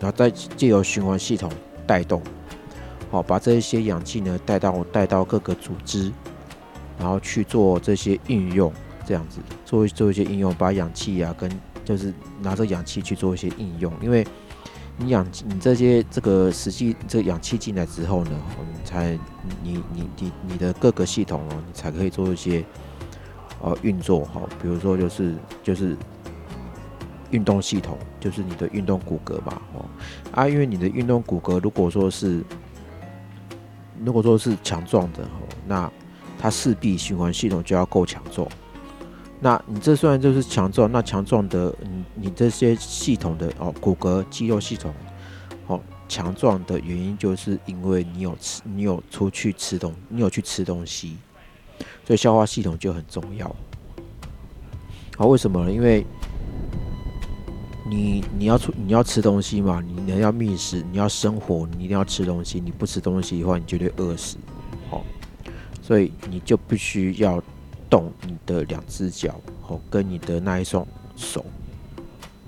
[0.00, 1.48] 然后再借由循环系统
[1.86, 2.20] 带动，
[3.12, 6.10] 好，把这一些氧气呢带到带到各个组织，
[6.98, 8.72] 然后去做这些应用，
[9.06, 11.48] 这样子做做一些应用，把氧气啊跟
[11.86, 14.26] 就是拿着氧气去做一些应用，因为
[14.98, 18.32] 你氧你这些这个实际这氧气进来之后呢，
[18.74, 19.18] 你才
[19.62, 22.62] 你你你你的各个系统哦，你才可以做一些。
[23.62, 25.96] 呃，运作好，比如说就是就是
[27.30, 29.84] 运动系统，就是你的运动骨骼嘛，哦，
[30.30, 32.44] 啊，因为你的运动骨骼如果说是，
[34.04, 35.90] 如果说是强壮的，哦，那
[36.38, 38.46] 它势必循环系统就要够强壮。
[39.38, 44.92] 那你这虽然就是强壮，那强壮的，你你这些系统的哦，骨骼肌肉系统，
[45.66, 51.16] 哦，强壮的原因就是因为你有吃，你有出去吃东，你有去吃东西，
[52.04, 53.54] 所以消化系统就很重要。
[55.18, 55.70] 好，为什么呢？
[55.70, 56.04] 因为
[57.88, 62.58] 你你要出你要吃东西嘛，你要觅食，你要生活，你一定要吃东西。
[62.58, 64.38] 你不吃东西的话，你绝对饿死。
[64.90, 65.04] 好，
[65.82, 67.42] 所以你就必须要
[67.88, 71.44] 动你的两只脚，好，跟你的那一双手，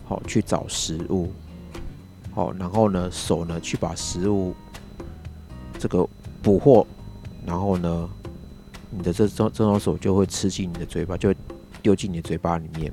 [0.05, 1.31] 好去找食物。
[2.35, 4.55] 好，然后呢，手呢去把食物
[5.79, 6.07] 这个
[6.41, 6.87] 捕获，
[7.45, 8.09] 然后呢，
[8.91, 11.35] 你的这双这双手就会吃进你的嘴巴，就
[11.83, 12.93] 丢进你的嘴巴里面。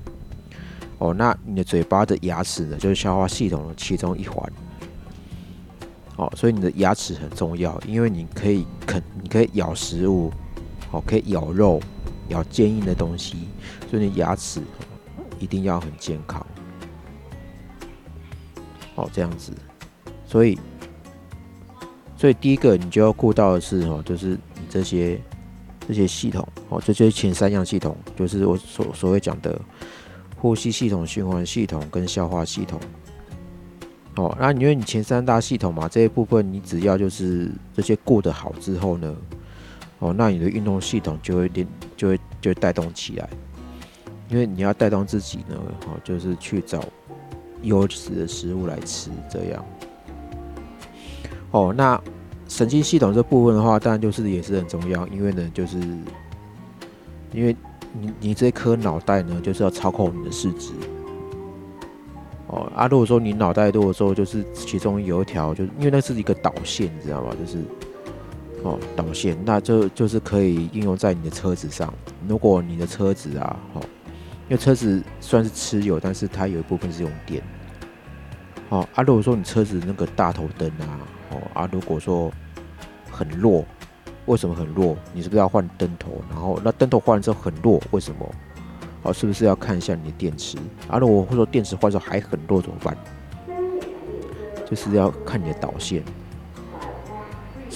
[0.98, 4.52] 哦，那你的嘴巴的牙齿呢，就是消化系统的其中一环。
[6.16, 10.32] 哦，所以你的牙齿很重要，因为你可以啃，你可以咬食物，
[10.92, 11.80] 哦，可以咬肉，
[12.30, 13.48] 咬坚硬的东西，
[13.90, 14.62] 所以你牙齿
[15.40, 16.46] 一定要很健康。
[18.96, 19.52] 哦，这样子，
[20.26, 20.58] 所以，
[22.18, 25.20] 所以第一个你就要顾到的是哦，就是你这些
[25.88, 29.60] 这些系统，哦，这些前三样系统，就是我所所谓讲的。
[30.38, 32.80] 呼吸系统、循环系统跟消化系统，
[34.18, 39.16] 哦，那因为你前三大系统嘛，这一部分你只要就是这些过得好之后呢，
[40.00, 43.30] 哦，那你的运动系统就会连就会就会带动起来，
[44.30, 45.56] 因为你要带动自己呢，
[45.88, 46.84] 哦，就是去找
[47.62, 49.66] 优质的食物来吃，这样。
[51.52, 52.02] 哦，那
[52.48, 55.78] 神经系统这部分的话，当然就是也是很重要，因为呢，就是
[57.32, 57.56] 因为。
[57.98, 60.74] 你你这颗脑袋呢，就是要操控你的四肢。
[62.48, 67.34] 哦啊，如果说你脑袋如果说就是其中有一条，就是因为那是一个导线，你知道吗？
[67.40, 67.64] 就是
[68.66, 71.94] 哦导线，那就就是可以应用在你的车子上。
[72.28, 73.82] 如果你的车子啊，哦，
[74.50, 77.42] 因为车子算是持有，但是它有一部分是用电。
[78.70, 81.00] 哦啊，如果说你车子那个大头灯啊，
[81.32, 82.32] 哦啊，如果说
[83.10, 83.64] 很弱。
[84.26, 84.98] 为什么很弱？
[85.14, 86.20] 你是不是要换灯头？
[86.32, 88.28] 然后那灯头换了之后很弱，为什么？
[89.04, 90.58] 好，是不是要看一下你的电池？
[90.88, 92.98] 啊，如果或者说电池坏之后还很弱怎么办？
[94.66, 96.04] 就是要看你的导线，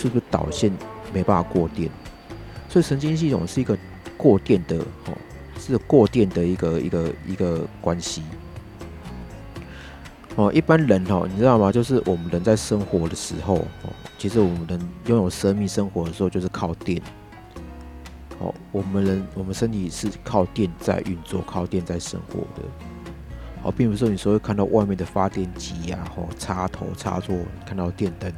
[0.02, 0.72] 是不是导线
[1.14, 1.90] 没办法过电？
[2.70, 3.78] 所以神经系统是一个
[4.16, 5.18] 过电的，哦，
[5.60, 8.24] 是过电的一个一个一个关系。
[10.36, 11.70] 哦，一般人哦，你知道吗？
[11.70, 17.02] 就是我们人在生活的时候，哦，其实我们人拥有生命生活的时候，就是靠电。
[18.38, 22.64] 哦，我们人我们身体是靠电在运作，靠电在生活的。
[23.64, 27.36] 哦，并不是说你所谓看到外面的发电机呀，哦，插头插座，
[27.66, 28.32] 看到电灯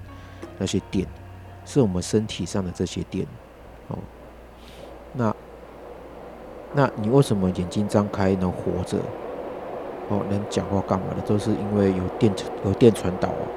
[0.58, 1.06] 那些电，
[1.65, 3.26] 是我们身体上的这些电。
[3.88, 3.97] 哦，
[5.13, 5.36] 那
[6.74, 8.97] 那你为什么眼睛张开能活着？
[10.10, 12.34] 哦，能讲话干嘛的，都是因为有电
[12.65, 13.47] 有电传导啊，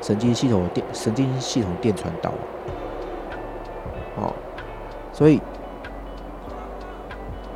[0.00, 2.30] 神经系统电神经系统电传导。
[4.16, 4.32] 哦，
[5.12, 5.40] 所以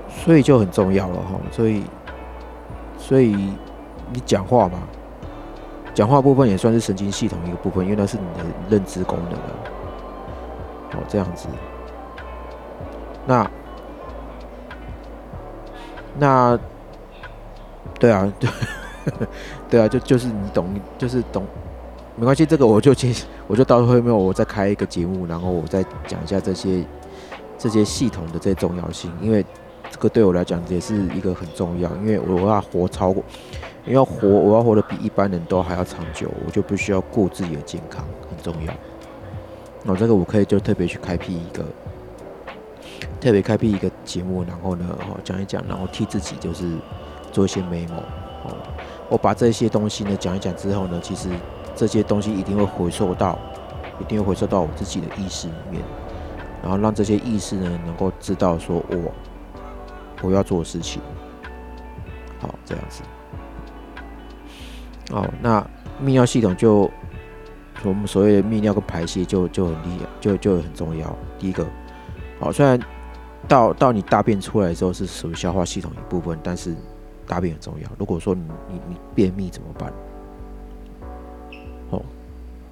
[0.08, 1.84] 所以就很重要了哈，所以
[2.98, 3.34] 所以
[4.12, 4.78] 你讲话嘛，
[5.94, 9.71] 讲话部分也算是神经系统一个部分，因为那是你的认知功能啊。
[10.92, 11.48] 哦，这样子，
[13.26, 13.50] 那
[16.18, 16.58] 那。
[17.98, 18.50] 对啊，对，
[19.70, 20.66] 对啊，就就是你懂，
[20.98, 21.46] 就是懂，
[22.16, 23.14] 没关系，这个我就接，
[23.46, 26.84] 我就到后面我再开一个节目，然后我再讲一下这些
[27.56, 29.44] 这些系统的这重要性，因为
[29.88, 33.22] 这个对我来讲也是一个很重要，因为我要活超过，
[33.86, 38.74] 因为活我要活得比一般人都还要长久，我就必须要顾自己的健康，很重要。
[39.84, 41.64] 那这个我可以就特别去开辟一个，
[43.20, 46.76] 特别开辟一个节目，然后呢，哦讲一讲，然后替自己就是。
[47.32, 47.96] 做一些 memo
[48.44, 48.54] 哦，
[49.08, 51.30] 我把这些东西呢讲一讲之后呢，其实
[51.74, 53.38] 这些东西一定会回收到，
[53.98, 55.82] 一定会回收到我自己的意识里面，
[56.62, 59.14] 然后让这些意识呢能够知道说我
[60.20, 61.00] 我要做的事情，
[62.38, 63.02] 好这样子。
[65.10, 65.58] 哦，那
[66.04, 66.90] 泌尿系统就
[67.84, 71.16] 我们所谓的泌尿跟排泄就就很厉害，就就很重要。
[71.38, 71.66] 第一个，
[72.38, 72.78] 好，虽然
[73.48, 76.74] 到到你大便出来的时候是属于消化系统一部分，但是
[77.26, 77.88] 大便很重要。
[77.98, 79.92] 如果说你你你便秘怎么办？
[81.90, 82.02] 哦，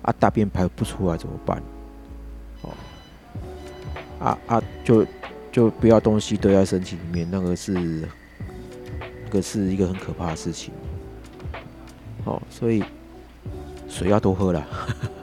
[0.03, 1.62] 啊，大便排不出来怎么办？
[2.62, 2.70] 哦，
[4.20, 5.05] 啊啊，就
[5.51, 7.72] 就不要东西堆在身体里面，那个是，
[9.24, 10.72] 那个是一个很可怕的事情。
[12.24, 12.84] 哦，所以
[13.91, 14.66] 水要多喝了，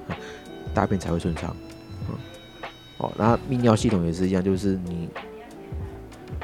[0.75, 1.55] 大便才会顺畅。
[2.99, 5.07] 哦，那泌尿系统也是一样，就是你，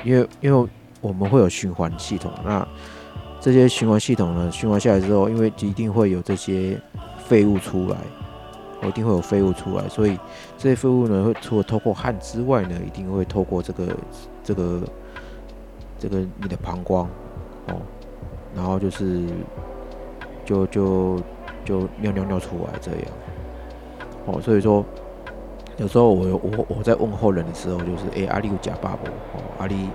[0.03, 0.69] 因为因为
[1.01, 2.67] 我们会有循环系统，那
[3.41, 6.79] 这些循环系统呢，循环下来之后，因为一定会有这些
[7.25, 7.97] 废物出来，
[8.87, 10.15] 一定会有废物出来，所以
[10.57, 13.97] 这些废物呢，会除了透过汗之外呢，一定会透过这个
[14.43, 14.81] 这个
[15.97, 17.07] 这个你的膀胱，
[17.69, 17.81] 哦，
[18.55, 19.23] 然后就是
[20.45, 21.19] 就就
[21.63, 23.01] 就尿尿尿出来这样，
[24.25, 24.83] 哦，所以说。
[25.77, 29.07] 有时候我我我在问候人的时候，就是哎，阿里有假爸不？
[29.07, 29.89] 哦，阿里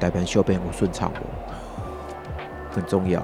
[0.00, 1.20] 代表小便不顺畅不？
[2.74, 3.20] 很重要。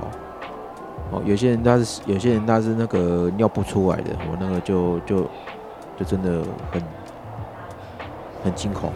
[1.10, 5.22] 哦，有些人他是有些人他是那个尿不出来的，我那个就就
[5.96, 6.80] 就真的很
[8.44, 8.92] 很惊恐。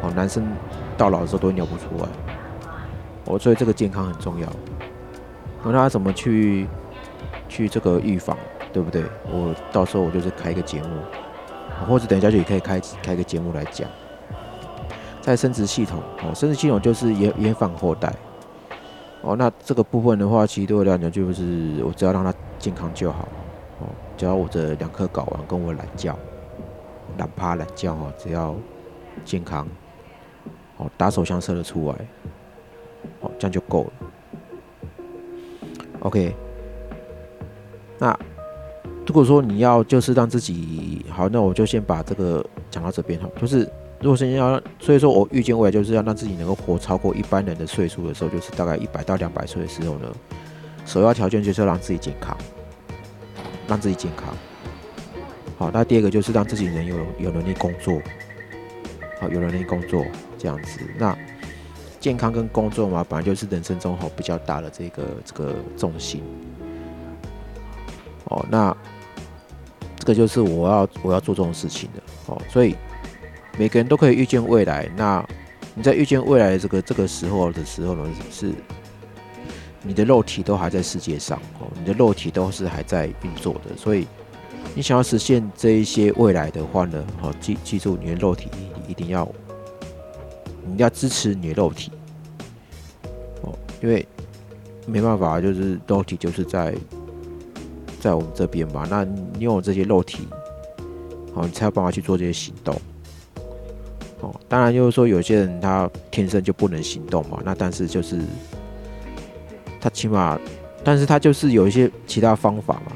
[0.00, 0.42] 哦，男生
[0.96, 2.08] 到老的时候都尿不出来。
[3.26, 4.48] 哦，所以这个健康很重要。
[5.62, 6.66] 那他怎么去
[7.48, 8.36] 去这个预防，
[8.72, 9.04] 对不对？
[9.30, 10.88] 我到时候我就是开一个节目。
[11.86, 13.86] 或者等一下就也可以开开个节目来讲，
[15.20, 18.10] 在生殖系统哦，生殖系统就是延延反后代
[19.20, 19.36] 哦。
[19.36, 23.28] 那这个部分的话，其实对我来讲就是我只要让它健康就好
[23.80, 23.88] 哦。
[24.16, 26.16] 只要我这两颗睾丸跟我懒觉、
[27.18, 28.54] 懒趴、懒觉哦，只要
[29.22, 29.68] 健康
[30.78, 31.94] 哦，打手枪射得出来
[33.20, 33.92] 哦，这样就够了。
[36.00, 36.34] OK，
[37.98, 38.18] 那。
[39.06, 43.28] 如果说你要就是让自己好，那我就先把这个讲到这边哈。
[43.40, 43.60] 就是
[44.00, 50.12] 如果是要，所以说我预见未来就是要让自己能够活超过一般人的岁数的时候，就是大概一百到两百岁的时候呢，
[50.84, 52.36] 首要条件就是要让自己健康，
[53.68, 54.34] 让自己健康。
[55.56, 58.02] 好，那第二个就是让自己能有有能力工作，
[59.20, 60.04] 好，有能力工作
[60.36, 60.80] 这样子。
[60.98, 61.16] 那
[62.00, 66.24] 健康跟工作嘛，本来就是人生中好比较大的这个这个重心。
[68.26, 68.76] 哦，那。
[69.98, 72.76] 这个就是我要我要做这种事情的哦，所以
[73.58, 74.88] 每个人都可以预见未来。
[74.96, 75.26] 那
[75.74, 78.52] 你在预见未来这个这个时候的时候呢，是
[79.82, 83.76] 你的肉体都还在世界上哦，你的肉体都是还在运作的。
[83.76, 84.06] 所以
[84.76, 88.48] 你想要实现这一些未来的话呢，哦，记记住你的肉体
[88.86, 89.28] 一定要
[90.64, 91.90] 你要支持你的肉体
[93.42, 94.06] 哦，因为
[94.86, 96.72] 没办法，就是肉体就是在。
[98.00, 100.28] 在我们这边嘛，那你有这些肉体，
[101.34, 102.74] 好，你才有办法去做这些行动。
[104.20, 108.18] 哦，当然就是说，有些人他天生就不能行动嘛，那但是就是
[109.80, 110.38] 他起码，
[110.82, 112.92] 但是他就是有一些其他方法嘛。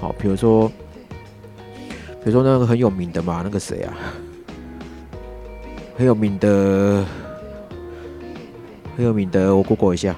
[0.00, 0.68] 好，比如说，
[2.22, 3.94] 比如说那个很有名的嘛，那个谁啊，
[5.96, 7.04] 很有名的，
[8.96, 10.14] 很有名的，我 Google 一下。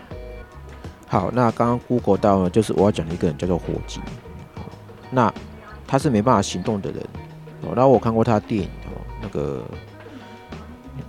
[1.08, 4.00] 好，那刚刚 Google 到呢，就是我要讲的一个人叫做火鸡，
[5.08, 5.32] 那
[5.86, 7.00] 他是没办法行动的人
[7.62, 7.72] 哦。
[7.76, 9.62] 然后我看过他的电影哦，那个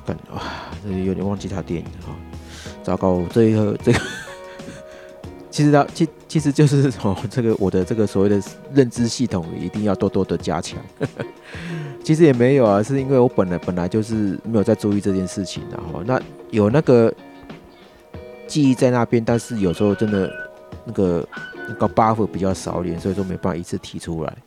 [0.06, 2.16] 感啊，有点忘记他电影了哈。
[2.84, 4.00] 糟糕，这一个 这个，
[5.50, 8.40] 其实他其其实就是哦，这个我的这个所谓的
[8.76, 10.80] 认知系统一定要多多的加强。
[12.04, 16.22] 其实也没有啊，是因为我本来本来就是没有在注意这件事情，然后那
[16.52, 17.12] 有那个。
[18.48, 20.32] 记忆在那边，但是有时候真的
[20.86, 21.28] 那个
[21.68, 24.38] 那个 buff 比较少一点，所以说没办法一次提出来。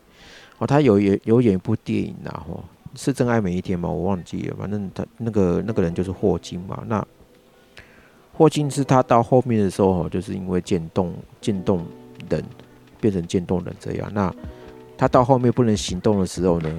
[0.57, 2.63] 哦，他有演有演一部电影啊，哦，
[2.95, 3.87] 是真爱每一天吗？
[3.89, 6.83] 我忘记了，反正他那个那个人就是霍金嘛。
[6.87, 7.05] 那
[8.33, 11.85] 霍金是他到后面的时候，就是因为渐冻渐冻
[12.29, 12.43] 人
[12.99, 14.11] 变成渐冻人这样。
[14.13, 14.33] 那
[14.97, 16.69] 他到后面不能行动的时候呢，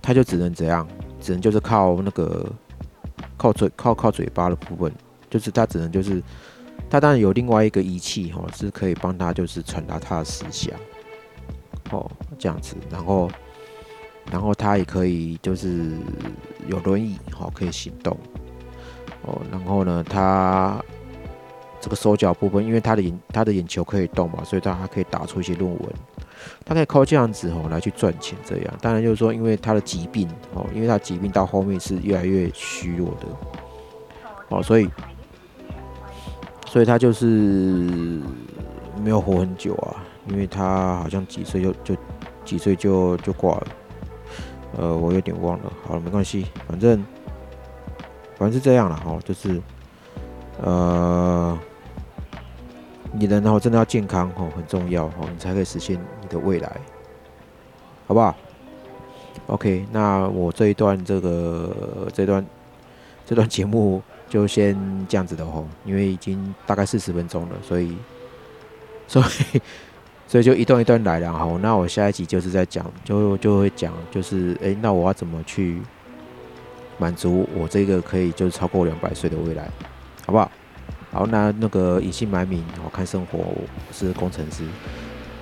[0.00, 0.86] 他就只能怎样？
[1.20, 2.50] 只能就是靠那个。
[3.40, 4.92] 靠嘴靠靠嘴巴的部分，
[5.30, 6.22] 就是他只能就是
[6.90, 10.78] 他当然有另外一个仪器哈，是可以帮他就是传达他的思想，
[11.90, 13.30] 哦这样子，然后
[14.30, 15.92] 然后他也可以就是
[16.66, 18.14] 有轮椅哈，可以行动，
[19.22, 20.78] 哦然后呢他
[21.80, 25.80] 这个手脚部分，因为他的眼他的眼球可以动嘛，所以他还可以打出一些论文。
[26.64, 33.26] 他可以靠这样子哦来去赚钱，这样当然就是说，因为他的疾病哦，因为他疾病到后面是越来越虚弱的
[34.48, 34.88] 哦，所以
[36.66, 37.26] 所以他就是
[39.02, 39.96] 没有活很久啊，
[40.28, 41.96] 因为他好像几岁就就
[42.44, 43.66] 几岁就就挂了，
[44.78, 47.04] 呃，我有点忘了，好了，没关系，反正
[48.36, 49.60] 反正是这样了哈，就是
[50.62, 51.58] 呃。
[53.12, 56.76] 你人哦，真的要健康哦，很重要哦，你才可以实现你的未来，
[58.06, 58.34] 好不好
[59.46, 62.44] ？OK，那我这一段这个这段
[63.26, 64.76] 这段节目就先
[65.08, 67.96] 这样子的哦，因为已经大概四十分钟了，所以
[69.08, 69.60] 所以
[70.28, 75.82] 所以就一段一段来，然后那我下一集就是在讲，就就会讲，就是诶，那我要怎么去
[76.96, 79.68] 满足我这个可以就是超过两百岁的未来，
[80.24, 80.50] 好不好？
[81.12, 84.62] 好，那那个隐姓埋名，我看生活，我是工程师，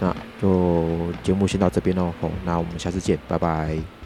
[0.01, 2.13] 那就节目先到这边喽，
[2.45, 3.98] 那我们下次见，拜拜。